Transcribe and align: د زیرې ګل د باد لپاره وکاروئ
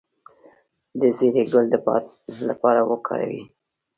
د 0.99 1.01
زیرې 1.17 1.43
ګل 1.51 1.65
د 1.73 1.75
باد 1.85 2.05
لپاره 2.49 2.81
وکاروئ 2.91 3.41